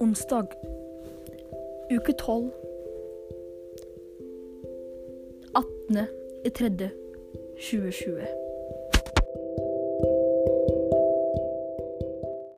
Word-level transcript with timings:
onsdag, 0.00 0.46
uke 1.90 2.12
12, 2.12 2.52
18. 5.54 6.06
i 6.44 6.50
tredje 6.50 6.90
2020. 7.58 8.49